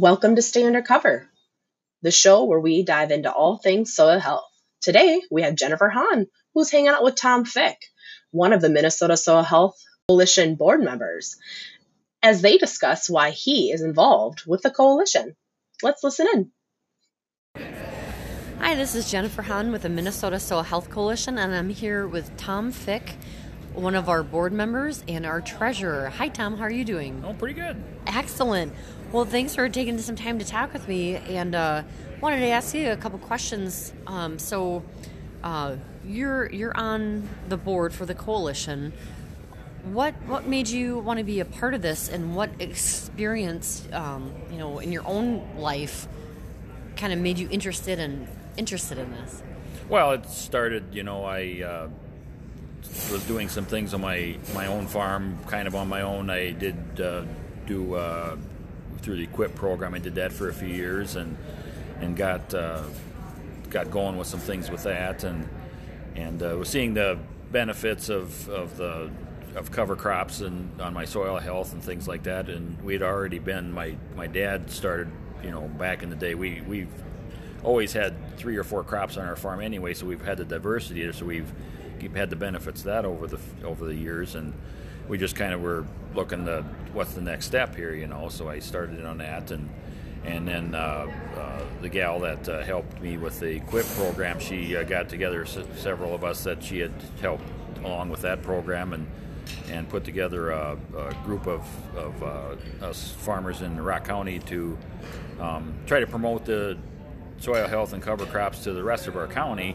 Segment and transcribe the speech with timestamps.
[0.00, 1.28] Welcome to Stay Undercover,
[2.02, 4.48] the show where we dive into all things soil health.
[4.80, 7.78] Today, we have Jennifer Hahn, who's hanging out with Tom Fick,
[8.30, 9.76] one of the Minnesota Soil Health
[10.08, 11.36] Coalition board members,
[12.22, 15.34] as they discuss why he is involved with the coalition.
[15.82, 16.52] Let's listen in.
[18.60, 22.36] Hi, this is Jennifer Hahn with the Minnesota Soil Health Coalition, and I'm here with
[22.36, 23.16] Tom Fick,
[23.74, 26.08] one of our board members and our treasurer.
[26.10, 26.56] Hi, Tom.
[26.56, 27.22] How are you doing?
[27.26, 27.82] Oh, pretty good.
[28.06, 28.72] Excellent.
[29.12, 31.82] Well, thanks for taking some time to talk with me, and uh,
[32.20, 33.92] wanted to ask you a couple questions.
[34.06, 34.82] Um, so,
[35.42, 38.92] uh, you're you're on the board for the coalition.
[39.84, 44.32] What what made you want to be a part of this, and what experience, um,
[44.50, 46.08] you know, in your own life,
[46.96, 49.42] kind of made you interested in interested in this?
[49.88, 51.88] Well, it started, you know, I uh,
[53.10, 56.30] was doing some things on my, my own farm, kind of on my own.
[56.30, 57.24] I did uh,
[57.66, 58.36] do uh,
[59.02, 59.94] through the EQIP program.
[59.94, 61.36] I did that for a few years and
[62.00, 62.82] and got uh,
[63.70, 65.48] got going with some things with that, and
[66.14, 67.18] and uh, was seeing the
[67.50, 69.10] benefits of, of the
[69.54, 72.48] of cover crops and on my soil health and things like that.
[72.48, 75.10] And we'd already been my my dad started,
[75.42, 76.34] you know, back in the day.
[76.34, 76.92] We we've
[77.62, 81.10] always had three or four crops on our farm anyway, so we've had the diversity.
[81.12, 81.52] So we've
[82.14, 84.52] had the benefits of that over the over the years, and
[85.08, 88.28] we just kind of were looking to what's the next step here, you know.
[88.28, 89.68] So I started on that, and
[90.24, 94.76] and then uh, uh, the gal that uh, helped me with the EQIP program, she
[94.76, 97.44] uh, got together s- several of us that she had helped
[97.84, 99.06] along with that program, and
[99.70, 101.62] and put together a, a group of,
[101.96, 104.76] of uh, us farmers in Rock County to
[105.40, 106.76] um, try to promote the
[107.38, 109.74] soil health and cover crops to the rest of our county,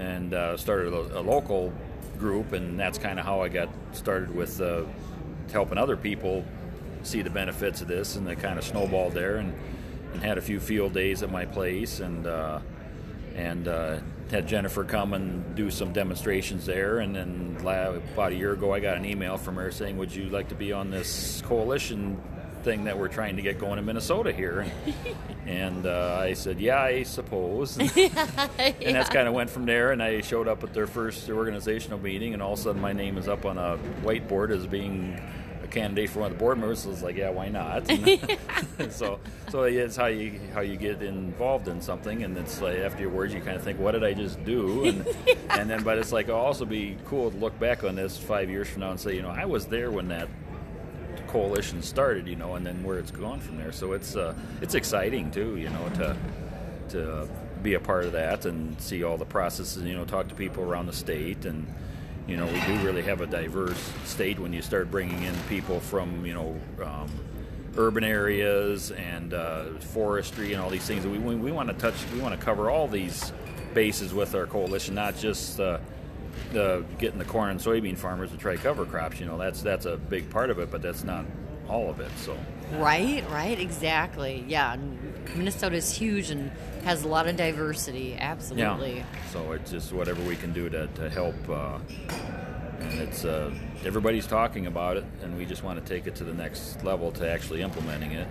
[0.00, 1.72] and uh, started a, a, local
[2.18, 4.84] group, and that's kind of how I got started with uh,
[5.52, 6.44] helping other people
[7.02, 9.54] see the benefits of this, and they kind of snowballed there, and,
[10.12, 12.60] and had a few field days at my place, and uh,
[13.36, 13.98] and uh,
[14.30, 18.80] had Jennifer come and do some demonstrations there, and then about a year ago, I
[18.80, 22.20] got an email from her saying, "Would you like to be on this coalition
[22.62, 24.66] thing that we're trying to get going in Minnesota here.
[25.46, 27.76] And, uh, I said, yeah, I suppose.
[27.76, 28.48] And, yeah.
[28.58, 29.90] and that's kind of went from there.
[29.90, 32.92] And I showed up at their first organizational meeting, and all of a sudden my
[32.92, 35.20] name is up on a whiteboard as being
[35.64, 36.80] a candidate for one of the board members.
[36.80, 37.86] So I was like, yeah, why not?
[38.90, 39.18] so,
[39.48, 43.40] so it's how you how you get involved in something, and it's like afterwards you
[43.40, 44.84] kind of think, what did I just do?
[44.84, 45.34] And yeah.
[45.58, 48.50] and then, but it's like it'll also be cool to look back on this five
[48.50, 50.28] years from now and say, you know, I was there when that
[51.30, 53.72] coalition started, you know, and then where it's gone from there.
[53.72, 56.16] So it's uh, it's exciting too, you know, to
[56.90, 57.28] to
[57.62, 59.82] be a part of that and see all the processes.
[59.84, 61.66] You know, talk to people around the state, and
[62.26, 65.80] you know, we do really have a diverse state when you start bringing in people
[65.80, 66.60] from you know.
[66.84, 67.10] Um,
[67.76, 71.06] urban areas and uh, forestry and all these things.
[71.06, 73.32] We, we, we want to touch, we want to cover all these
[73.74, 75.78] bases with our coalition, not just uh,
[76.52, 79.20] the getting the corn and soybean farmers to try cover crops.
[79.20, 81.24] You know, that's that's a big part of it, but that's not
[81.68, 82.10] all of it.
[82.18, 82.36] So
[82.74, 84.44] right, right, exactly.
[84.48, 84.76] Yeah,
[85.34, 86.50] Minnesota is huge and
[86.84, 88.16] has a lot of diversity.
[88.18, 88.98] Absolutely.
[88.98, 89.04] Yeah.
[89.32, 91.36] So it's just whatever we can do to to help.
[91.48, 91.78] Uh,
[92.80, 93.50] and it's uh,
[93.84, 97.12] everybody's talking about it, and we just want to take it to the next level
[97.12, 98.26] to actually implementing it.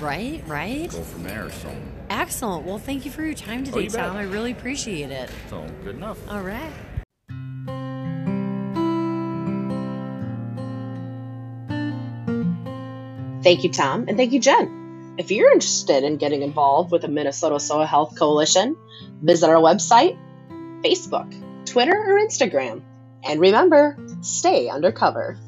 [0.00, 0.90] Right, right.
[0.90, 1.50] Go from there.
[1.50, 1.74] So
[2.10, 2.66] excellent.
[2.66, 4.16] Well, thank you for your time today, oh, you Tom.
[4.16, 5.30] I really appreciate it.
[5.50, 6.18] So good enough.
[6.28, 6.72] All right.
[13.46, 15.14] Thank you, Tom, and thank you, Jen.
[15.18, 18.76] If you're interested in getting involved with the Minnesota Soil Health Coalition,
[19.22, 20.18] visit our website,
[20.82, 21.32] Facebook,
[21.64, 22.82] Twitter, or Instagram.
[23.22, 25.38] And remember, stay undercover.